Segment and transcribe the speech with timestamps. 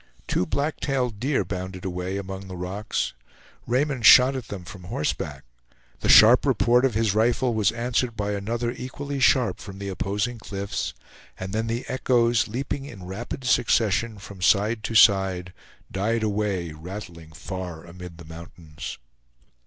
[0.25, 3.13] Two black tailed deer bounded away among the rocks;
[3.67, 5.43] Raymond shot at them from horseback;
[5.99, 10.39] the sharp report of his rifle was answered by another equally sharp from the opposing
[10.39, 10.95] cliffs,
[11.39, 15.53] and then the echoes, leaping in rapid succession from side to side,
[15.91, 18.97] died away rattling far amid the mountains.